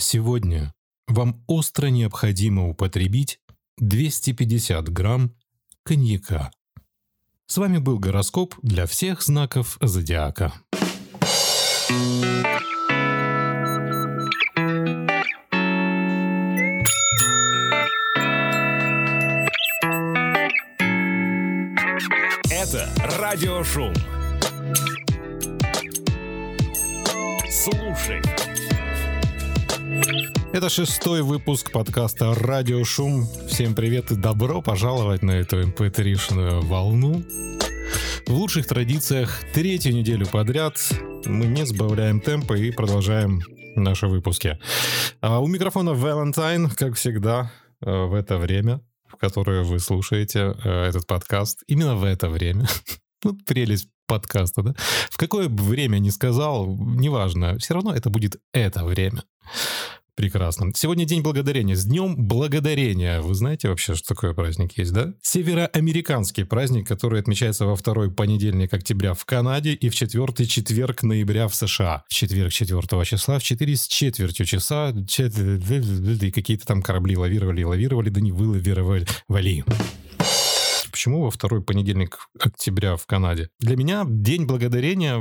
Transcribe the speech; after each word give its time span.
Сегодня 0.00 0.72
вам 1.08 1.42
остро 1.48 1.88
необходимо 1.88 2.68
употребить 2.68 3.40
250 3.78 4.88
грамм 4.90 5.34
коньяка. 5.82 6.52
С 7.46 7.56
вами 7.56 7.78
был 7.78 7.98
гороскоп 7.98 8.54
для 8.62 8.86
всех 8.86 9.22
знаков 9.22 9.76
зодиака. 9.80 10.52
Это 22.52 22.88
радиошум. 23.18 23.92
Слушай. 27.50 28.47
Это 30.52 30.68
шестой 30.68 31.22
выпуск 31.22 31.72
подкаста 31.72 32.34
«Радио 32.34 32.84
Шум». 32.84 33.26
Всем 33.48 33.74
привет 33.74 34.10
и 34.10 34.16
добро 34.16 34.60
пожаловать 34.60 35.22
на 35.22 35.30
эту 35.32 35.62
mp3-шную 35.62 36.60
волну. 36.60 37.24
В 38.26 38.32
лучших 38.32 38.66
традициях 38.66 39.40
третью 39.54 39.94
неделю 39.94 40.26
подряд 40.26 40.76
мы 41.24 41.46
не 41.46 41.64
сбавляем 41.64 42.20
темпа 42.20 42.54
и 42.54 42.70
продолжаем 42.70 43.40
наши 43.76 44.06
выпуски. 44.06 44.58
А 45.20 45.40
у 45.40 45.46
микрофона 45.46 45.90
Valentine, 45.90 46.70
как 46.74 46.94
всегда, 46.96 47.50
э, 47.80 47.90
в 47.90 48.12
это 48.14 48.36
время, 48.36 48.80
в 49.06 49.16
которое 49.16 49.62
вы 49.62 49.78
слушаете 49.78 50.54
э, 50.64 50.88
этот 50.88 51.06
подкаст. 51.06 51.62
Именно 51.66 51.96
в 51.96 52.04
это 52.04 52.28
время. 52.28 52.68
Вот 53.24 53.36
прелесть 53.46 53.88
подкаста, 54.06 54.62
да? 54.62 54.74
В 55.10 55.16
какое 55.16 55.48
бы 55.48 55.62
время 55.62 55.98
ни 55.98 56.10
сказал, 56.10 56.66
неважно, 56.78 57.58
все 57.58 57.74
равно 57.74 57.94
это 57.94 58.10
будет 58.10 58.36
это 58.52 58.84
время. 58.84 59.22
Прекрасно. 60.18 60.72
Сегодня 60.74 61.04
День 61.04 61.22
Благодарения. 61.22 61.76
С 61.76 61.84
Днем 61.84 62.16
Благодарения. 62.16 63.20
Вы 63.20 63.36
знаете 63.36 63.68
вообще, 63.68 63.94
что 63.94 64.16
такое 64.16 64.34
праздник 64.34 64.76
есть, 64.76 64.92
да? 64.92 65.14
Североамериканский 65.22 66.44
праздник, 66.44 66.88
который 66.88 67.20
отмечается 67.20 67.66
во 67.66 67.76
второй 67.76 68.10
понедельник 68.10 68.74
октября 68.74 69.14
в 69.14 69.24
Канаде 69.24 69.74
и 69.74 69.88
в 69.88 69.94
четвертый 69.94 70.46
четверг 70.46 71.04
ноября 71.04 71.46
в 71.46 71.54
США. 71.54 72.02
В 72.08 72.12
четверг 72.12 72.52
4 72.52 73.04
числа 73.04 73.38
в 73.38 73.44
4 73.44 73.76
с 73.76 73.86
четвертью 73.86 74.44
часа 74.44 74.90
и 74.90 76.30
какие-то 76.32 76.66
там 76.66 76.82
корабли 76.82 77.16
лавировали, 77.16 77.62
лавировали, 77.62 78.08
да 78.08 78.20
не 78.20 78.32
вылавировали. 78.32 79.06
Вали. 79.28 79.62
Почему 80.90 81.22
во 81.22 81.30
второй 81.30 81.62
понедельник 81.62 82.18
октября 82.40 82.96
в 82.96 83.06
Канаде? 83.06 83.50
Для 83.60 83.76
меня 83.76 84.04
День 84.04 84.46
Благодарения 84.46 85.16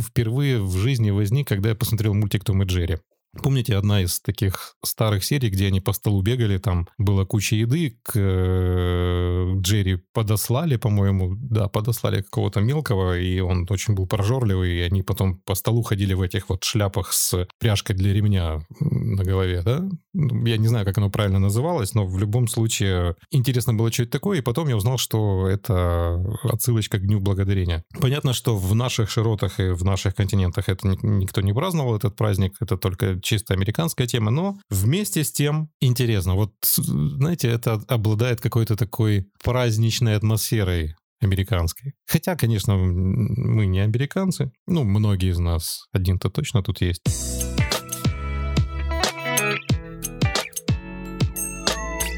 впервые 0.00 0.62
в 0.62 0.76
жизни 0.76 1.10
возник, 1.10 1.48
когда 1.48 1.70
я 1.70 1.74
посмотрел 1.74 2.14
мультик 2.14 2.44
«Том 2.44 2.62
и 2.62 2.66
Джерри». 2.66 2.98
Помните, 3.42 3.76
одна 3.76 4.02
из 4.02 4.20
таких 4.20 4.76
старых 4.84 5.24
серий, 5.24 5.50
где 5.50 5.66
они 5.66 5.80
по 5.80 5.92
столу 5.92 6.22
бегали, 6.22 6.58
там 6.58 6.88
была 6.98 7.24
куча 7.24 7.56
еды, 7.56 7.98
к 8.02 8.12
э, 8.14 9.52
Джерри 9.60 10.02
подослали, 10.12 10.76
по-моему, 10.76 11.36
да, 11.36 11.68
подослали 11.68 12.22
какого-то 12.22 12.60
мелкого, 12.60 13.18
и 13.18 13.40
он 13.40 13.66
очень 13.70 13.94
был 13.94 14.06
прожорливый, 14.06 14.76
и 14.76 14.80
они 14.80 15.02
потом 15.02 15.38
по 15.44 15.54
столу 15.54 15.82
ходили 15.82 16.14
в 16.14 16.22
этих 16.22 16.48
вот 16.48 16.64
шляпах 16.64 17.12
с 17.12 17.46
пряжкой 17.58 17.96
для 17.96 18.12
ремня 18.12 18.66
на 18.80 19.22
голове, 19.22 19.62
да? 19.62 19.88
Ну, 20.12 20.46
я 20.46 20.56
не 20.56 20.68
знаю, 20.68 20.84
как 20.84 20.98
оно 20.98 21.10
правильно 21.10 21.38
называлось, 21.38 21.94
но 21.94 22.06
в 22.06 22.18
любом 22.18 22.48
случае 22.48 23.16
интересно 23.30 23.74
было, 23.74 23.92
что 23.92 24.04
это 24.04 24.12
такое, 24.12 24.38
и 24.38 24.42
потом 24.42 24.68
я 24.68 24.76
узнал, 24.76 24.98
что 24.98 25.46
это 25.46 26.24
отсылочка 26.42 26.98
к 26.98 27.02
Дню 27.02 27.20
Благодарения. 27.20 27.84
Понятно, 28.00 28.32
что 28.32 28.56
в 28.56 28.74
наших 28.74 29.10
широтах 29.10 29.60
и 29.60 29.70
в 29.70 29.84
наших 29.84 30.14
континентах 30.14 30.68
это 30.68 30.88
никто 31.02 31.40
не 31.40 31.52
праздновал, 31.52 31.96
этот 31.96 32.16
праздник, 32.16 32.54
это 32.60 32.76
только 32.76 33.20
чисто 33.26 33.54
американская 33.54 34.06
тема, 34.06 34.30
но 34.30 34.58
вместе 34.70 35.24
с 35.24 35.32
тем 35.32 35.68
интересно. 35.80 36.34
Вот, 36.34 36.52
знаете, 36.62 37.48
это 37.48 37.82
обладает 37.88 38.40
какой-то 38.40 38.76
такой 38.76 39.26
праздничной 39.42 40.16
атмосферой 40.16 40.94
американской. 41.20 41.94
Хотя, 42.06 42.36
конечно, 42.36 42.76
мы 42.76 43.66
не 43.66 43.80
американцы. 43.80 44.52
Ну, 44.66 44.84
многие 44.84 45.30
из 45.30 45.38
нас. 45.38 45.86
Один-то 45.92 46.30
точно 46.30 46.62
тут 46.62 46.80
есть. 46.80 47.02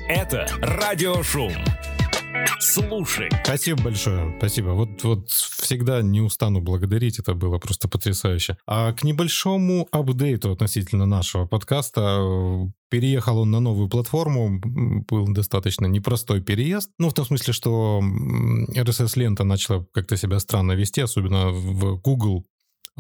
Это 0.09 0.47
радиошум. 0.61 1.53
Слушай. 2.61 3.29
Спасибо 3.45 3.83
большое, 3.85 4.35
спасибо. 4.39 4.71
Вот, 4.71 5.03
вот 5.05 5.29
всегда 5.31 6.03
не 6.03 6.21
устану 6.21 6.61
благодарить, 6.61 7.19
это 7.19 7.35
было 7.35 7.59
просто 7.59 7.89
потрясающе. 7.89 8.57
А 8.67 8.93
к 8.93 9.05
небольшому 9.05 9.89
апдейту 9.93 10.53
относительно 10.53 11.07
нашего 11.07 11.47
подкаста 11.47 12.71
Переехал 12.91 13.41
он 13.41 13.51
на 13.51 13.61
новую 13.61 13.91
платформу, 13.91 14.61
был 14.61 15.29
достаточно 15.29 15.85
непростой 15.85 16.41
переезд. 16.41 16.91
Ну, 16.99 17.11
в 17.11 17.15
том 17.15 17.27
смысле, 17.27 17.53
что 17.53 18.01
RSS-лента 18.03 19.45
начала 19.45 19.87
как-то 19.93 20.17
себя 20.17 20.39
странно 20.39 20.73
вести, 20.73 21.03
особенно 21.03 21.51
в 21.51 22.01
Google 22.01 22.47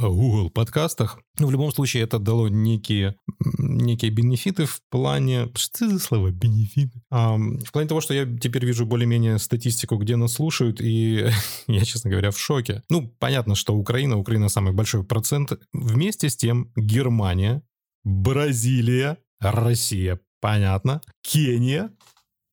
Google 0.06 0.50
подкастах. 0.50 1.19
Но 1.38 1.47
в 1.47 1.50
любом 1.50 1.72
случае 1.72 2.04
это 2.04 2.19
дало 2.19 2.48
некие, 2.48 3.16
некие 3.59 4.10
бенефиты 4.10 4.66
в 4.66 4.81
плане... 4.91 5.48
Что 5.54 5.88
за 5.88 5.98
слово 5.98 6.31
бенефиты? 6.31 7.00
А, 7.10 7.36
в 7.36 7.72
плане 7.72 7.88
того, 7.88 8.00
что 8.00 8.14
я 8.14 8.25
теперь 8.25 8.64
вижу 8.64 8.86
более-менее 8.86 9.38
статистику, 9.38 9.97
где 9.97 10.16
нас 10.16 10.34
слушают, 10.34 10.81
и 10.81 11.28
я, 11.66 11.84
честно 11.84 12.10
говоря, 12.10 12.31
в 12.31 12.38
шоке. 12.38 12.82
Ну, 12.91 13.09
понятно, 13.19 13.54
что 13.54 13.75
Украина, 13.75 14.16
Украина 14.19 14.48
самый 14.48 14.72
большой 14.72 15.04
процент. 15.04 15.53
Вместе 15.72 16.28
с 16.28 16.36
тем 16.36 16.70
Германия, 16.76 17.62
Бразилия, 18.04 19.19
Россия, 19.41 20.20
понятно, 20.41 21.00
Кения, 21.22 21.91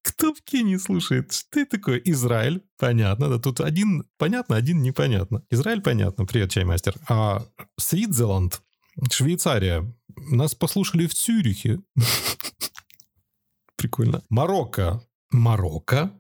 кто 0.05 0.33
в 0.33 0.41
Кении 0.43 0.77
слушает? 0.77 1.33
Что 1.33 1.59
это 1.61 1.77
такое? 1.77 1.97
Израиль, 1.97 2.61
понятно. 2.77 3.27
Да, 3.27 3.39
тут 3.39 3.59
один 3.59 4.03
понятно, 4.17 4.55
один 4.55 4.83
непонятно. 4.83 5.43
Израиль 5.49 5.81
понятно. 5.81 6.25
Привет, 6.25 6.51
чаймастер. 6.51 6.95
А 7.09 7.43
Свитзерланд, 7.79 8.61
Швейцария. 9.11 9.91
Нас 10.15 10.53
послушали 10.53 11.07
в 11.07 11.15
Цюрихе. 11.15 11.79
Прикольно. 13.77 14.21
Марокко. 14.29 15.01
Марокко. 15.31 16.11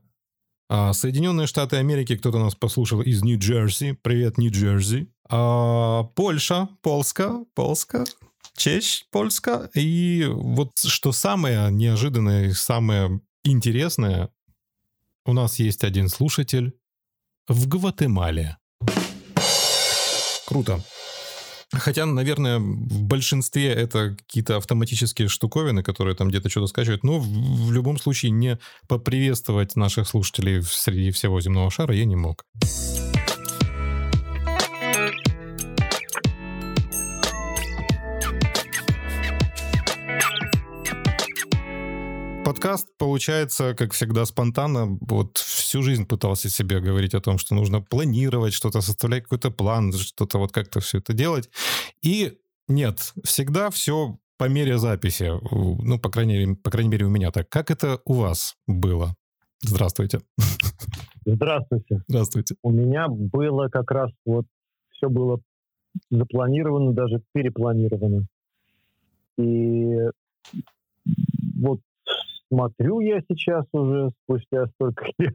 А 0.67 0.93
Соединенные 0.93 1.45
Штаты 1.45 1.75
Америки, 1.75 2.17
кто-то 2.17 2.39
нас 2.39 2.55
послушал 2.55 3.03
из 3.03 3.23
Нью-Джерси. 3.23 3.99
Привет, 4.01 4.39
Нью-Джерси. 4.39 5.07
А 5.29 6.03
Польша, 6.15 6.69
Полска, 6.81 7.45
Полска. 7.53 8.03
Честь, 8.57 9.07
Польска. 9.11 9.69
И 9.75 10.27
вот 10.27 10.71
что 10.79 11.11
самое 11.11 11.69
неожиданное 11.71 12.51
самое 12.53 13.21
интересное. 13.45 14.29
У 15.25 15.33
нас 15.33 15.59
есть 15.59 15.83
один 15.83 16.09
слушатель 16.09 16.73
в 17.47 17.67
Гватемале. 17.67 18.57
Круто. 20.47 20.83
Хотя, 21.73 22.05
наверное, 22.05 22.59
в 22.59 23.03
большинстве 23.03 23.69
это 23.69 24.15
какие-то 24.17 24.57
автоматические 24.57 25.27
штуковины, 25.27 25.83
которые 25.83 26.15
там 26.15 26.29
где-то 26.29 26.49
что-то 26.49 26.67
скачивают. 26.67 27.03
Но 27.03 27.19
в, 27.19 27.71
любом 27.71 27.97
случае 27.97 28.31
не 28.31 28.59
поприветствовать 28.87 29.75
наших 29.75 30.07
слушателей 30.07 30.61
среди 30.61 31.11
всего 31.11 31.41
земного 31.41 31.71
шара 31.71 31.93
я 31.93 32.05
не 32.05 32.15
мог. 32.15 32.45
Подкаст 42.55 42.87
получается, 42.97 43.75
как 43.75 43.91
всегда, 43.91 44.25
спонтанно. 44.25 44.97
Вот 45.01 45.37
всю 45.37 45.81
жизнь 45.81 46.05
пытался 46.05 46.49
себе 46.49 46.79
говорить 46.79 47.13
о 47.13 47.19
том, 47.19 47.37
что 47.37 47.53
нужно 47.53 47.81
планировать 47.81 48.53
что-то, 48.53 48.79
составлять 48.79 49.23
какой-то 49.23 49.51
план, 49.51 49.91
что-то 49.91 50.37
вот 50.37 50.53
как-то 50.53 50.79
все 50.79 50.99
это 50.99 51.11
делать. 51.11 51.49
И 52.01 52.37
нет, 52.69 53.13
всегда 53.25 53.69
все 53.71 54.17
по 54.37 54.47
мере 54.47 54.77
записи. 54.77 55.33
Ну, 55.51 55.99
по 55.99 56.09
крайней, 56.09 56.37
мере, 56.37 56.55
по 56.55 56.71
крайней 56.71 56.89
мере, 56.89 57.05
у 57.05 57.09
меня 57.09 57.29
так. 57.31 57.49
Как 57.49 57.71
это 57.71 57.99
у 58.05 58.13
вас 58.13 58.55
было? 58.67 59.15
Здравствуйте. 59.61 60.21
Здравствуйте. 61.25 62.03
Здравствуйте. 62.07 62.55
У 62.63 62.71
меня 62.71 63.09
было 63.09 63.67
как 63.67 63.91
раз 63.91 64.11
вот 64.25 64.45
все 64.91 65.09
было 65.09 65.41
запланировано, 66.09 66.93
даже 66.93 67.21
перепланировано. 67.33 68.27
И 69.37 69.97
вот 71.57 71.81
смотрю 72.51 72.99
я 72.99 73.21
сейчас 73.27 73.65
уже 73.73 74.11
спустя 74.23 74.67
столько 74.75 75.05
лет 75.19 75.33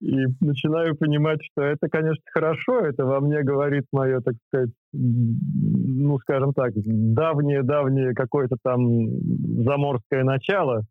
и 0.00 0.26
начинаю 0.40 0.96
понимать, 0.96 1.40
что 1.50 1.62
это, 1.62 1.88
конечно, 1.88 2.22
хорошо, 2.32 2.80
это 2.80 3.04
во 3.04 3.20
мне 3.20 3.42
говорит 3.42 3.84
мое, 3.92 4.20
так 4.20 4.34
сказать, 4.48 4.70
ну, 4.92 6.18
скажем 6.20 6.52
так, 6.52 6.72
давнее-давнее 6.74 8.14
какое-то 8.14 8.56
там 8.62 9.08
заморское 9.64 10.24
начало, 10.24 10.82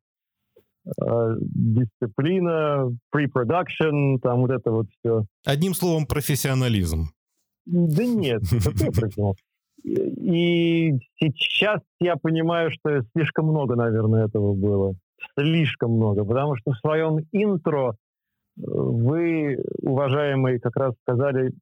э, 0.86 1.36
дисциплина, 1.40 2.90
pre-production, 3.16 4.20
там 4.22 4.42
вот 4.42 4.52
это 4.52 4.72
вот 4.72 4.88
все. 5.00 5.26
Одним 5.46 5.74
словом, 5.74 6.06
профессионализм. 6.06 7.10
Да 7.66 8.06
нет, 8.06 8.42
какой 8.64 8.92
профессионализм? 8.92 9.45
И 9.86 10.98
сейчас 11.20 11.80
я 12.00 12.16
понимаю, 12.16 12.72
что 12.72 13.02
слишком 13.14 13.46
много, 13.46 13.76
наверное, 13.76 14.26
этого 14.26 14.54
было. 14.54 14.96
Слишком 15.38 15.92
много. 15.92 16.26
Потому 16.26 16.56
что 16.56 16.72
в 16.72 16.78
своем 16.78 17.20
интро 17.32 17.92
э, 17.92 17.94
вы, 18.66 19.60
уважаемые, 19.82 20.60
как 20.60 20.76
раз 20.76 20.94
сказали, 21.02 21.54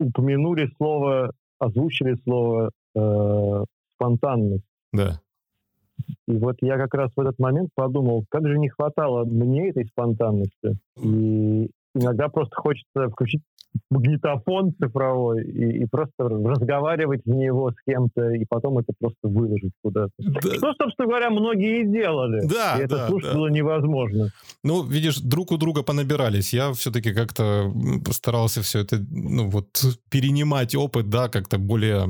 упомянули 0.00 0.70
слово, 0.76 1.32
озвучили 1.60 2.16
слово 2.24 2.70
э, 2.96 3.64
спонтанность. 3.94 4.64
Да. 4.92 5.20
И 6.26 6.32
вот 6.32 6.56
я 6.62 6.78
как 6.78 6.94
раз 6.94 7.12
в 7.14 7.20
этот 7.20 7.38
момент 7.38 7.70
подумал, 7.74 8.24
как 8.28 8.46
же 8.46 8.58
не 8.58 8.68
хватало 8.70 9.24
мне 9.24 9.70
этой 9.70 9.86
спонтанности. 9.86 10.78
И 11.00 11.70
иногда 11.94 12.28
просто 12.28 12.56
хочется 12.56 13.08
включить 13.08 13.42
магнитофон 13.90 14.74
цифровой 14.80 15.44
и, 15.44 15.82
и 15.82 15.86
просто 15.86 16.28
разговаривать 16.28 17.22
в 17.24 17.30
него 17.30 17.70
с 17.70 17.74
кем-то, 17.86 18.30
и 18.30 18.44
потом 18.48 18.78
это 18.78 18.92
просто 18.98 19.28
выложить 19.28 19.72
куда-то. 19.82 20.12
Да. 20.18 20.40
Что, 20.40 20.74
собственно 20.80 21.08
говоря, 21.08 21.30
многие 21.30 21.82
и 21.82 21.86
делали. 21.86 22.46
Да, 22.46 22.76
и 22.78 22.84
это 22.84 22.96
да, 22.96 23.08
слушать 23.08 23.32
да. 23.32 23.38
было 23.38 23.48
невозможно. 23.48 24.30
Ну, 24.64 24.82
видишь, 24.82 25.18
друг 25.18 25.52
у 25.52 25.56
друга 25.56 25.82
понабирались. 25.82 26.52
Я 26.52 26.72
все-таки 26.72 27.12
как-то 27.12 27.72
старался 28.10 28.62
все 28.62 28.80
это, 28.80 28.98
ну, 29.10 29.48
вот, 29.48 29.82
перенимать 30.10 30.74
опыт, 30.74 31.08
да, 31.08 31.28
как-то 31.28 31.58
более 31.58 32.02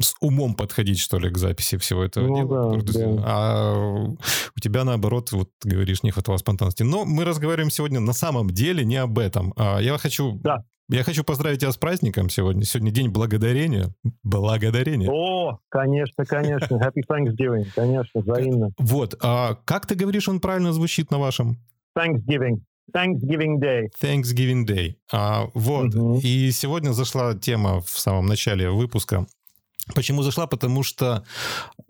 с 0.00 0.14
умом 0.20 0.54
подходить, 0.54 0.98
что 0.98 1.18
ли, 1.18 1.30
к 1.30 1.38
записи 1.38 1.76
всего 1.78 2.04
этого 2.04 2.26
ну, 2.26 2.36
дела. 2.36 2.76
Да, 2.76 2.92
да. 2.92 3.22
А 3.24 4.08
у 4.56 4.60
тебя, 4.60 4.84
наоборот, 4.84 5.32
вот, 5.32 5.50
говоришь, 5.64 6.02
не 6.02 6.10
хватало 6.10 6.36
спонтанности. 6.36 6.82
Но 6.82 7.04
мы 7.04 7.24
разговариваем 7.24 7.70
сегодня 7.70 8.00
на 8.00 8.12
самом 8.12 8.50
деле 8.50 8.84
не 8.84 8.96
об 8.96 9.18
этом. 9.18 9.52
А 9.56 9.78
я 9.78 9.96
хочу 9.98 10.38
да. 10.42 10.64
Я 10.90 11.04
хочу 11.04 11.22
поздравить 11.22 11.60
тебя 11.60 11.70
с 11.70 11.76
праздником 11.76 12.30
сегодня. 12.30 12.64
Сегодня 12.64 12.90
день 12.90 13.10
благодарения. 13.10 13.94
Благодарения. 14.22 15.10
О, 15.10 15.58
конечно, 15.68 16.24
конечно. 16.24 16.76
Happy 16.76 17.02
Thanksgiving. 17.06 17.66
Конечно, 17.74 18.22
взаимно. 18.22 18.70
Вот. 18.78 19.14
А 19.22 19.58
как 19.66 19.86
ты 19.86 19.94
говоришь, 19.94 20.28
он 20.28 20.40
правильно 20.40 20.72
звучит 20.72 21.10
на 21.10 21.18
вашем? 21.18 21.58
Thanksgiving. 21.96 22.62
Thanksgiving 22.94 23.58
Day. 23.60 23.88
Thanksgiving 24.00 24.64
Day. 24.66 24.94
А, 25.12 25.48
вот. 25.52 25.94
Угу. 25.94 26.20
И 26.22 26.50
сегодня 26.52 26.92
зашла 26.92 27.34
тема 27.34 27.82
в 27.82 27.90
самом 27.90 28.24
начале 28.24 28.70
выпуска. 28.70 29.26
Почему 29.94 30.22
зашла? 30.22 30.46
Потому 30.46 30.82
что 30.82 31.24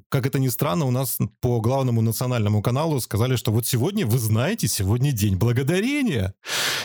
как 0.09 0.27
это 0.27 0.39
ни 0.39 0.49
странно, 0.49 0.87
у 0.87 0.91
нас 0.91 1.19
по 1.41 1.61
главному 1.61 2.01
национальному 2.01 2.63
каналу 2.63 3.01
сказали, 3.01 3.37
что 3.37 3.53
вот 3.53 3.67
сегодня, 3.67 4.07
вы 4.07 4.19
знаете, 4.19 4.69
сегодня 4.69 5.13
день 5.13 5.37
благодарения. 5.37 6.35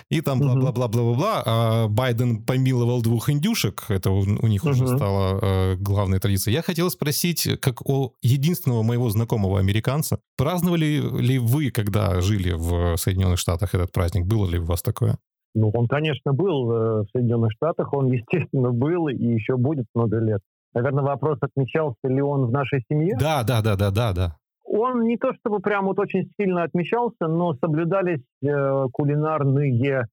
И 0.10 0.22
там 0.22 0.40
бла-бла-бла-бла-бла. 0.40 1.44
А 1.46 1.88
Байден 1.88 2.44
помиловал 2.44 3.02
двух 3.02 3.30
индюшек. 3.30 3.86
Это 3.90 4.12
у, 4.12 4.20
у 4.20 4.48
них 4.48 4.64
уже 4.66 4.88
стало 4.88 5.40
э, 5.42 5.76
главной 5.76 6.20
традицией. 6.20 6.56
Я 6.56 6.62
хотел 6.62 6.90
спросить, 6.90 7.48
как 7.62 7.88
у 7.90 8.14
единственного 8.22 8.84
моего 8.84 9.10
знакомого 9.10 9.60
американца, 9.60 10.20
праздновали 10.38 11.02
ли 11.22 11.40
вы, 11.40 11.72
когда 11.72 12.20
жили 12.22 12.52
в 12.52 12.98
Соединенных 12.98 13.40
Штатах 13.40 13.74
этот 13.74 13.92
праздник? 13.92 14.26
Было 14.26 14.48
ли 14.50 14.60
у 14.60 14.66
вас 14.66 14.82
такое? 14.82 15.18
Ну, 15.56 15.70
он, 15.74 15.88
конечно, 15.88 16.34
был 16.34 16.66
в 16.66 17.06
Соединенных 17.12 17.52
Штатах, 17.52 17.94
он, 17.94 18.08
естественно, 18.12 18.72
был 18.72 19.08
и 19.08 19.16
еще 19.16 19.56
будет 19.58 19.86
много 19.94 20.20
лет. 20.20 20.42
Наверное, 20.74 21.04
вопрос, 21.04 21.38
отмечался 21.42 22.08
ли 22.08 22.22
он 22.22 22.46
в 22.46 22.52
нашей 22.52 22.84
семье? 22.90 23.16
Да, 23.20 23.44
да, 23.44 23.62
да, 23.62 23.76
да, 23.76 23.92
да, 23.92 24.14
да. 24.14 24.38
Он 24.66 25.04
не 25.04 25.18
то 25.18 25.34
чтобы 25.34 25.60
прям 25.60 25.86
вот 25.86 26.00
очень 26.00 26.30
сильно 26.40 26.64
отмечался, 26.64 27.28
но 27.28 27.54
соблюдались 27.56 28.24
э, 28.42 28.86
кулинарные 28.92 30.08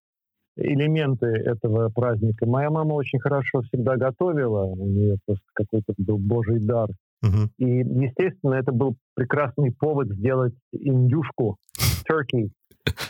элементы 0.57 1.27
этого 1.27 1.89
праздника. 1.89 2.47
Моя 2.47 2.71
мама 2.71 2.95
очень 2.95 3.21
хорошо 3.21 3.63
всегда 3.63 3.97
готовила, 3.97 4.65
у 4.65 4.87
нее 4.87 5.17
просто 5.27 5.45
какой-то 5.55 5.95
был 5.97 6.19
божий 6.19 6.61
дар. 6.61 6.91
Угу. 7.23 7.51
И, 7.59 7.65
естественно, 7.65 8.55
это 8.55 8.73
был 8.73 8.97
прекрасный 9.15 9.73
повод 9.73 10.09
сделать 10.09 10.55
индюшку, 10.73 11.57
turkey, 12.09 12.51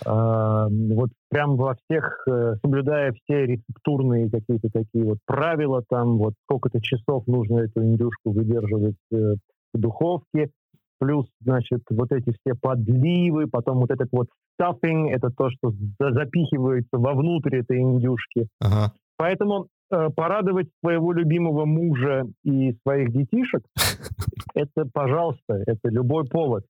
вот 0.04 1.10
прям 1.30 1.56
во 1.56 1.74
всех, 1.74 2.24
uh, 2.28 2.56
соблюдая 2.62 3.12
все 3.12 3.46
рецептурные 3.46 4.30
какие-то 4.30 4.68
такие 4.72 5.04
вот 5.04 5.18
правила, 5.26 5.82
там 5.88 6.18
вот 6.18 6.34
сколько-то 6.44 6.80
часов 6.80 7.26
нужно 7.26 7.60
эту 7.60 7.82
индюшку 7.84 8.32
выдерживать 8.32 8.96
uh, 9.12 9.36
в 9.72 9.78
духовке, 9.78 10.50
плюс, 10.98 11.26
значит, 11.40 11.82
вот 11.90 12.12
эти 12.12 12.32
все 12.32 12.54
подливы, 12.60 13.46
потом 13.46 13.78
вот 13.78 13.90
этот 13.90 14.08
вот 14.12 14.28
stuffing, 14.60 15.08
это 15.10 15.30
то, 15.30 15.50
что 15.50 15.72
запихивается 15.98 16.98
вовнутрь 16.98 17.58
этой 17.58 17.80
индюшки. 17.80 18.48
Ага. 18.60 18.92
Поэтому 19.16 19.68
порадовать 19.88 20.68
своего 20.84 21.12
любимого 21.12 21.64
мужа 21.64 22.24
и 22.44 22.76
своих 22.82 23.12
детишек, 23.12 23.62
это, 24.54 24.86
пожалуйста, 24.92 25.62
это 25.66 25.88
любой 25.88 26.24
повод. 26.26 26.64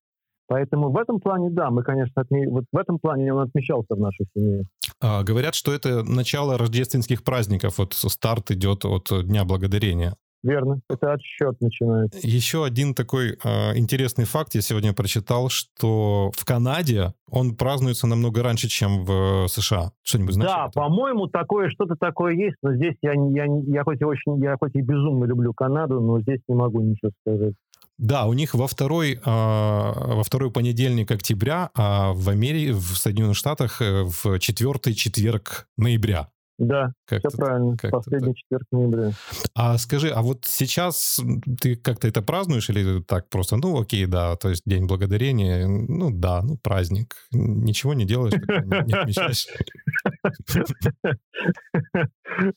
Поэтому 0.51 0.91
в 0.91 0.97
этом 0.97 1.21
плане, 1.21 1.49
да, 1.49 1.69
мы, 1.69 1.81
конечно, 1.81 2.11
отме... 2.21 2.45
вот 2.49 2.65
в 2.73 2.77
этом 2.77 2.99
плане 2.99 3.33
он 3.33 3.39
отмечался 3.39 3.95
в 3.95 3.99
нашей 4.01 4.27
семье. 4.35 4.65
А, 4.99 5.23
говорят, 5.23 5.55
что 5.55 5.71
это 5.71 6.03
начало 6.03 6.57
рождественских 6.57 7.23
праздников, 7.23 7.77
вот 7.77 7.93
старт 7.93 8.51
идет 8.51 8.83
от 8.83 9.07
Дня 9.23 9.45
Благодарения. 9.45 10.17
Верно, 10.43 10.81
это 10.89 11.13
отсчет 11.13 11.55
начинается. 11.61 12.19
Еще 12.21 12.65
один 12.65 12.93
такой 12.95 13.37
э, 13.41 13.77
интересный 13.77 14.25
факт 14.25 14.53
я 14.53 14.59
сегодня 14.59 14.91
прочитал, 14.91 15.47
что 15.47 16.31
в 16.35 16.43
Канаде 16.43 17.13
он 17.29 17.55
празднуется 17.55 18.05
намного 18.05 18.43
раньше, 18.43 18.67
чем 18.67 19.05
в 19.05 19.47
США. 19.47 19.93
Что-нибудь 20.03 20.33
знаешь? 20.33 20.51
Да, 20.51 20.67
по-моему, 20.73 21.27
такое 21.27 21.69
что-то 21.69 21.95
такое 21.95 22.33
есть, 22.33 22.57
но 22.61 22.73
здесь 22.73 22.95
я, 23.01 23.13
я, 23.13 23.45
я 23.67 23.83
хоть 23.85 24.01
и 24.01 24.03
очень, 24.03 24.37
я 24.43 24.57
хоть 24.59 24.75
и 24.75 24.81
безумно 24.81 25.23
люблю 25.23 25.53
Канаду, 25.53 26.01
но 26.01 26.19
здесь 26.19 26.41
не 26.49 26.55
могу 26.55 26.81
ничего 26.81 27.11
сказать. 27.21 27.53
Да, 28.01 28.25
у 28.25 28.33
них 28.33 28.55
во 28.55 28.67
второй, 28.67 29.13
э, 29.13 29.19
во 29.23 30.23
второй 30.23 30.49
понедельник 30.49 31.11
октября, 31.11 31.69
а 31.75 32.13
в 32.13 32.29
Америке, 32.29 32.73
в 32.73 32.97
Соединенных 32.97 33.37
Штатах 33.37 33.79
в 33.79 34.39
четвертый 34.39 34.95
четверг 34.95 35.67
ноября. 35.77 36.27
Да, 36.57 36.93
как 37.05 37.19
все 37.19 37.37
правильно. 37.37 37.77
Как 37.77 37.91
Последний 37.91 38.35
четверг 38.35 38.63
ноября. 38.71 39.11
А 39.53 39.77
скажи, 39.77 40.09
а 40.09 40.23
вот 40.23 40.45
сейчас 40.45 41.19
ты 41.59 41.75
как-то 41.75 42.07
это 42.07 42.23
празднуешь 42.23 42.69
или 42.71 43.01
так 43.01 43.29
просто, 43.29 43.57
ну 43.57 43.79
окей, 43.79 44.07
да, 44.07 44.35
то 44.35 44.49
есть 44.49 44.63
День 44.65 44.85
Благодарения, 44.85 45.67
ну 45.67 46.09
да, 46.11 46.41
ну 46.41 46.57
праздник. 46.57 47.15
Ничего 47.31 47.93
не 47.93 48.05
делаешь, 48.05 48.33
не 48.33 48.93
отмечаешь? 48.93 49.47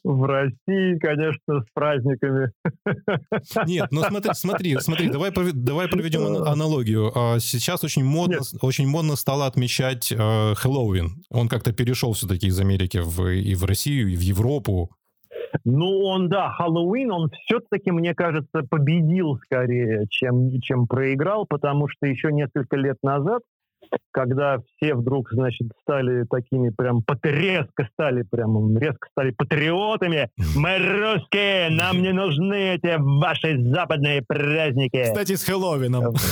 В 0.05 0.25
России, 0.25 0.99
конечно, 0.99 1.61
с 1.61 1.66
праздниками. 1.75 2.50
Нет, 3.66 3.88
ну 3.90 4.02
смотри, 4.02 4.31
смотри, 4.34 4.76
смотри, 4.81 5.08
давай, 5.08 5.32
давай 5.52 5.88
проведем 5.88 6.44
аналогию. 6.44 7.11
Сейчас 7.40 7.85
очень 7.85 8.04
модно, 8.04 8.40
очень 8.61 8.87
модно 8.87 9.16
стало 9.16 9.47
отмечать 9.47 10.09
Хэллоуин. 10.09 11.25
Он 11.30 11.49
как-то 11.49 11.73
перешел 11.73 12.12
все-таки 12.12 12.49
из 12.49 12.61
Америки 12.61 13.00
в, 13.02 13.28
и 13.28 13.54
в 13.54 13.64
Россию, 13.64 14.09
и 14.09 14.16
в 14.16 14.21
Европу. 14.21 14.90
Ну, 15.64 16.04
он, 16.04 16.28
да, 16.28 16.50
Хэллоуин, 16.50 17.12
он 17.12 17.30
все-таки, 17.30 17.90
мне 17.90 18.14
кажется, 18.14 18.62
победил 18.68 19.38
скорее, 19.44 20.06
чем, 20.11 20.61
чем 20.61 20.87
проиграл, 20.87 21.47
потому 21.47 21.88
что 21.88 22.06
еще 22.06 22.33
несколько 22.33 22.76
лет 22.76 22.97
назад 23.02 23.42
когда 24.11 24.59
все 24.76 24.95
вдруг, 24.95 25.31
значит, 25.33 25.69
стали 25.83 26.25
такими 26.25 26.71
прям 26.71 27.03
резко 27.23 27.88
стали 27.93 28.23
прям 28.23 28.76
резко 28.76 29.09
стали 29.11 29.33
патриотами. 29.33 30.31
Мы 30.57 30.79
русские, 30.79 31.71
нам 31.71 32.03
не 32.03 32.12
нужны 32.12 32.75
эти 32.75 32.97
ваши 32.99 33.61
западные 33.62 34.23
праздники. 34.26 35.05
Кстати, 35.05 35.35
с 35.35 35.45
Хэллоуином. 35.45 36.14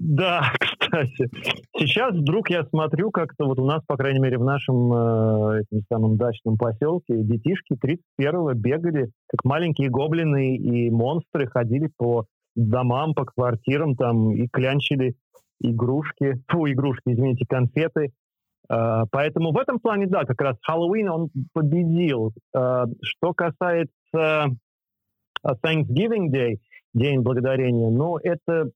Да, 0.00 0.52
кстати. 0.78 1.28
Сейчас 1.76 2.14
вдруг 2.14 2.50
я 2.50 2.64
смотрю, 2.64 3.10
как-то 3.10 3.46
вот 3.46 3.58
у 3.58 3.64
нас, 3.64 3.82
по 3.86 3.96
крайней 3.96 4.20
мере, 4.20 4.38
в 4.38 4.44
нашем 4.44 4.92
э, 4.92 5.62
этим 5.62 5.82
самом 5.88 6.16
дачном 6.16 6.56
поселке 6.56 7.14
детишки 7.16 7.74
31-го 7.74 8.52
бегали, 8.52 9.10
как 9.28 9.44
маленькие 9.44 9.88
гоблины 9.88 10.56
и 10.56 10.90
монстры, 10.90 11.48
ходили 11.48 11.90
по 11.96 12.26
домам, 12.54 13.14
по 13.14 13.24
квартирам 13.24 13.96
там 13.96 14.32
и 14.32 14.46
клянчили 14.48 15.14
игрушки, 15.60 16.42
фу, 16.48 16.70
игрушки, 16.70 17.02
извините, 17.06 17.44
конфеты. 17.48 18.12
Uh, 18.70 19.04
поэтому 19.10 19.52
в 19.52 19.58
этом 19.58 19.78
плане, 19.78 20.06
да, 20.06 20.24
как 20.24 20.40
раз 20.40 20.56
Хэллоуин 20.62 21.10
он 21.10 21.30
победил. 21.52 22.32
Uh, 22.56 22.86
что 23.02 23.34
касается 23.34 23.90
uh, 24.14 24.48
Thanksgiving 25.62 26.30
Day, 26.32 26.56
День 26.94 27.20
Благодарения, 27.20 27.90
ну, 27.90 28.18
это 28.18 28.70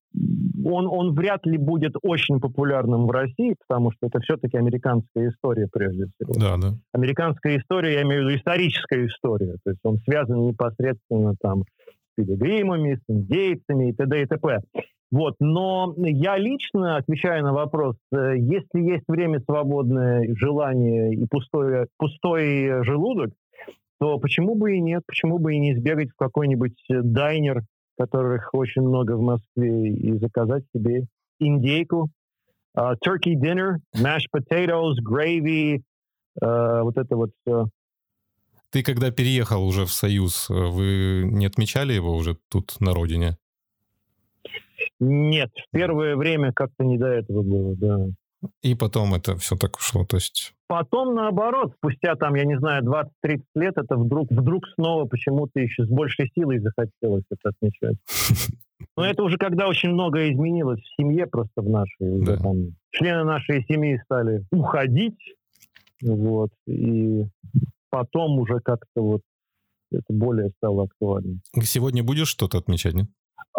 он, 0.64 0.88
он 0.88 1.14
вряд 1.14 1.46
ли 1.46 1.56
будет 1.56 1.94
очень 2.02 2.40
популярным 2.40 3.06
в 3.06 3.10
России, 3.10 3.54
потому 3.66 3.92
что 3.92 4.08
это 4.08 4.20
все-таки 4.20 4.56
американская 4.56 5.30
история, 5.30 5.68
прежде 5.72 6.06
всего. 6.06 6.32
Да, 6.34 6.56
да. 6.56 6.74
Американская 6.92 7.58
история, 7.58 7.94
я 7.94 8.02
имею 8.02 8.24
в 8.24 8.28
виду 8.28 8.38
историческая 8.38 9.06
история, 9.06 9.54
то 9.64 9.70
есть 9.70 9.80
он 9.84 9.98
связан 9.98 10.48
непосредственно 10.48 11.34
там 11.40 11.62
с 11.62 12.16
пилигримами, 12.16 12.96
с 12.96 13.02
индейцами 13.08 13.90
и 13.90 13.92
т.д. 13.92 14.22
и 14.22 14.26
т.п. 14.26 14.60
Вот, 15.10 15.36
но 15.40 15.94
я 15.96 16.36
лично 16.36 16.96
отвечаю 16.96 17.42
на 17.42 17.54
вопрос, 17.54 17.96
э, 18.12 18.36
если 18.36 18.80
есть 18.80 19.04
время 19.08 19.40
свободное, 19.40 20.34
желание 20.34 21.14
и 21.14 21.26
пустой, 21.26 21.86
пустой 21.96 22.84
желудок, 22.84 23.32
то 24.00 24.18
почему 24.18 24.54
бы 24.54 24.76
и 24.76 24.80
нет, 24.80 25.02
почему 25.06 25.38
бы 25.38 25.54
и 25.54 25.58
не 25.58 25.74
сбегать 25.74 26.10
в 26.10 26.16
какой-нибудь 26.16 26.76
дайнер, 26.88 27.62
которых 27.98 28.50
очень 28.52 28.82
много 28.82 29.16
в 29.16 29.22
Москве, 29.22 29.92
и 29.92 30.12
заказать 30.18 30.64
себе 30.74 31.06
индейку, 31.40 32.10
uh, 32.76 32.94
turkey 33.04 33.34
dinner, 33.34 33.78
mashed 33.96 34.28
potatoes, 34.32 34.96
gravy, 35.02 35.80
uh, 36.42 36.82
вот 36.82 36.96
это 36.96 37.16
вот 37.16 37.30
все. 37.40 37.68
Ты 38.70 38.82
когда 38.82 39.10
переехал 39.10 39.64
уже 39.64 39.86
в 39.86 39.92
Союз, 39.92 40.48
вы 40.50 41.22
не 41.24 41.46
отмечали 41.46 41.94
его 41.94 42.14
уже 42.14 42.36
тут 42.50 42.76
на 42.80 42.92
родине? 42.92 43.38
Нет, 45.00 45.50
в 45.54 45.76
первое 45.76 46.16
время 46.16 46.52
как-то 46.52 46.84
не 46.84 46.98
до 46.98 47.06
этого 47.06 47.42
было, 47.42 47.76
да. 47.76 48.06
И 48.62 48.74
потом 48.74 49.14
это 49.14 49.36
все 49.36 49.56
так 49.56 49.76
ушло, 49.76 50.04
то 50.04 50.16
есть... 50.16 50.54
Потом, 50.68 51.14
наоборот, 51.14 51.72
спустя 51.78 52.14
там, 52.14 52.34
я 52.34 52.44
не 52.44 52.58
знаю, 52.58 52.84
20-30 52.84 53.42
лет, 53.54 53.78
это 53.78 53.96
вдруг, 53.96 54.30
вдруг 54.30 54.68
снова 54.74 55.06
почему-то 55.06 55.58
еще 55.60 55.84
с 55.84 55.88
большей 55.88 56.30
силой 56.34 56.58
захотелось 56.58 57.24
это 57.30 57.48
отмечать. 57.48 57.96
Но 58.96 59.04
это 59.04 59.22
уже 59.22 59.38
когда 59.38 59.66
очень 59.66 59.90
многое 59.90 60.32
изменилось 60.32 60.80
в 60.80 61.00
семье 61.00 61.26
просто 61.26 61.62
в 61.62 61.68
нашей. 61.68 62.24
Да. 62.24 62.36
там, 62.36 62.76
члены 62.90 63.24
нашей 63.24 63.64
семьи 63.64 64.00
стали 64.04 64.44
уходить, 64.52 65.18
вот, 66.02 66.50
и 66.66 67.24
потом 67.90 68.38
уже 68.38 68.60
как-то 68.60 69.02
вот 69.02 69.22
это 69.90 70.04
более 70.10 70.50
стало 70.58 70.84
актуально. 70.84 71.40
Сегодня 71.62 72.04
будешь 72.04 72.28
что-то 72.28 72.58
отмечать, 72.58 72.94
нет? 72.94 73.08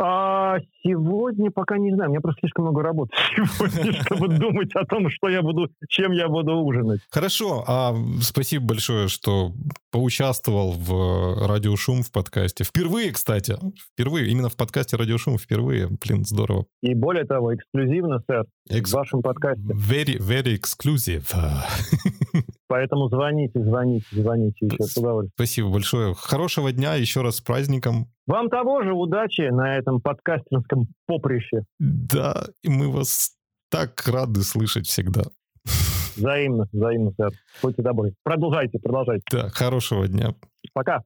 А 0.02 0.60
сегодня 0.82 1.52
пока 1.52 1.78
не 1.78 1.94
знаю, 1.94 2.10
у 2.10 2.14
меня 2.14 2.22
просто 2.22 2.40
слишком 2.42 2.66
много 2.66 2.82
работы 2.82 3.12
сегодня, 3.36 3.94
чтобы 4.04 4.30
думать 4.30 4.74
о 4.76 4.86
том, 4.86 5.10
что 5.10 5.28
я 5.28 5.42
буду, 5.42 5.70
чем 5.90 6.14
я 6.14 6.30
буду 6.30 6.54
ужинать. 6.54 7.02
Хорошо, 7.12 7.66
а 7.68 7.94
спасибо 8.22 8.68
большое, 8.68 9.10
что 9.10 9.52
поучаствовал 9.92 10.72
в 10.72 11.48
Радиошум 11.48 12.04
в 12.04 12.12
подкасте. 12.12 12.64
Впервые, 12.64 13.12
кстати, 13.12 13.58
впервые, 13.92 14.30
именно 14.30 14.50
в 14.50 14.56
подкасте 14.56 14.96
Радиошум 14.96 15.38
впервые, 15.38 15.88
блин, 15.88 16.24
здорово. 16.24 16.66
И 16.82 16.94
более 16.94 17.26
того, 17.26 17.54
эксклюзивно, 17.54 18.24
сэр, 18.26 18.46
Экс... 18.70 18.92
в 18.92 18.94
вашем 18.94 19.22
подкасте. 19.22 19.64
Very, 19.64 20.18
very 20.18 20.58
exclusive. 20.58 21.26
Поэтому 22.70 23.10
звоните, 23.10 23.64
звоните, 23.64 24.06
звоните 24.12 24.68
еще 24.68 24.84
с 24.84 24.96
удовольствием. 24.96 25.34
Спасибо 25.36 25.70
большое. 25.70 26.14
Хорошего 26.14 26.72
дня, 26.72 26.94
еще 26.94 27.24
раз 27.24 27.38
с 27.38 27.42
праздником. 27.42 28.12
Вам 28.28 28.48
того 28.50 28.84
же 28.84 28.94
удачи 28.94 29.50
на 29.50 29.76
этом 29.76 30.00
подкастерском 30.00 30.88
поприще. 31.08 31.64
Да, 31.80 32.46
и 32.62 32.70
мы 32.70 32.92
вас 32.92 33.32
так 33.72 34.08
рады 34.08 34.44
слышать 34.44 34.86
всегда. 34.86 35.24
Взаимно, 36.16 36.68
взаимно, 36.72 37.12
сэр. 37.18 37.32
Будьте 37.64 37.82
добры. 37.82 38.14
Продолжайте, 38.24 38.78
продолжайте. 38.78 39.24
Да, 39.32 39.50
хорошего 39.50 40.08
дня. 40.08 40.36
Пока. 40.74 41.02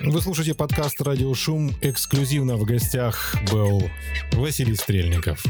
Вы 0.00 0.20
слушаете 0.20 0.54
подкаст 0.54 1.00
«Радиошум». 1.00 1.70
Эксклюзивно 1.82 2.56
в 2.56 2.64
гостях 2.64 3.36
был 3.52 3.80
Василий 4.32 4.74
Стрельников. 4.74 5.44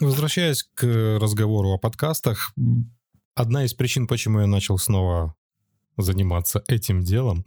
Возвращаясь 0.00 0.62
к 0.74 1.18
разговору 1.20 1.72
о 1.72 1.78
подкастах, 1.78 2.54
одна 3.34 3.64
из 3.64 3.74
причин, 3.74 4.06
почему 4.06 4.40
я 4.40 4.46
начал 4.46 4.78
снова 4.78 5.34
заниматься 5.96 6.62
этим 6.68 7.02
делом, 7.02 7.44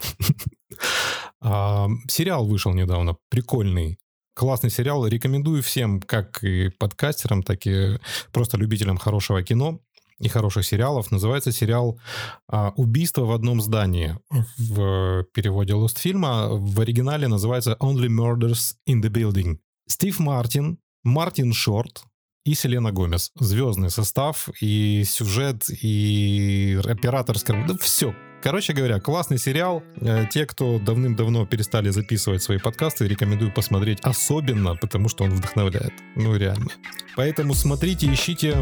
а, 1.41 1.87
сериал 2.09 2.45
вышел 2.45 2.73
недавно, 2.73 3.15
прикольный, 3.29 3.97
классный 4.33 4.69
сериал. 4.69 5.07
Рекомендую 5.07 5.63
всем, 5.63 6.01
как 6.01 6.43
и 6.43 6.69
подкастерам, 6.77 7.41
так 7.41 7.65
и 7.65 7.99
просто 8.33 8.57
любителям 8.57 8.97
хорошего 8.97 9.41
кино 9.43 9.79
и 10.19 10.27
хороших 10.27 10.65
сериалов. 10.65 11.09
Называется 11.09 11.53
сериал 11.53 12.01
а, 12.49 12.73
«Убийство 12.75 13.21
в 13.21 13.31
одном 13.31 13.61
здании». 13.61 14.17
В 14.57 15.25
переводе 15.33 15.73
Лостфильма 15.73 16.49
в 16.51 16.81
оригинале 16.81 17.29
называется 17.29 17.77
«Only 17.79 18.09
Murders 18.09 18.75
in 18.89 19.01
the 19.01 19.09
Building». 19.09 19.59
Стив 19.87 20.19
Мартин, 20.19 20.79
Мартин 21.03 21.53
Шорт, 21.53 22.03
и 22.45 22.53
Селена 22.53 22.91
Гомес. 22.91 23.31
Звездный 23.39 23.89
состав, 23.89 24.49
и 24.61 25.03
сюжет, 25.05 25.69
и 25.69 26.79
операторская... 26.83 27.67
Да 27.67 27.75
все. 27.77 28.15
Короче 28.41 28.73
говоря, 28.73 28.99
классный 28.99 29.37
сериал. 29.37 29.83
Э, 29.97 30.25
те, 30.31 30.47
кто 30.47 30.79
давным-давно 30.79 31.45
перестали 31.45 31.89
записывать 31.91 32.41
свои 32.41 32.57
подкасты, 32.57 33.07
рекомендую 33.07 33.53
посмотреть 33.53 33.99
особенно, 34.01 34.75
потому 34.75 35.09
что 35.09 35.23
он 35.23 35.31
вдохновляет. 35.31 35.93
Ну, 36.15 36.35
реально. 36.35 36.71
Поэтому 37.15 37.53
смотрите, 37.53 38.11
ищите, 38.11 38.55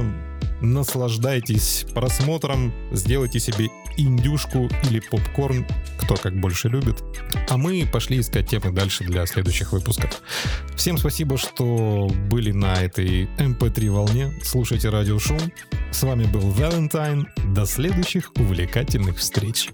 наслаждайтесь 0.62 1.86
просмотром, 1.94 2.74
сделайте 2.92 3.40
себе 3.40 3.70
индюшку 3.98 4.70
или 4.84 5.00
попкорн, 5.00 5.66
кто 5.98 6.16
как 6.16 6.40
больше 6.40 6.70
любит. 6.70 7.04
А 7.50 7.58
мы 7.58 7.88
пошли 7.92 8.20
искать 8.20 8.50
темы 8.50 8.72
дальше 8.72 9.04
для 9.04 9.26
следующих 9.26 9.74
выпусков. 9.74 10.22
Всем 10.76 10.98
спасибо, 10.98 11.38
что 11.38 12.10
были 12.30 12.52
на 12.52 12.74
этой 12.82 13.26
MP3 13.38 13.88
эм 13.88 13.94
волне. 13.94 14.34
Слушайте 14.44 14.90
радиошум. 14.90 15.40
С 15.92 16.04
вами 16.04 16.26
был 16.26 16.42
Валентайн. 16.42 17.28
До 17.54 17.66
следующих 17.66 18.32
увлекательных 18.36 19.18
встреч. 19.18 19.70